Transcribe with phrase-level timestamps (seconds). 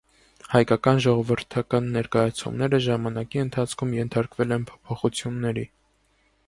[0.51, 5.71] Հայկական ժողովրդական ներկայացումները ժամանակի ընթացքում ենթարկվել են փոփոխությունների։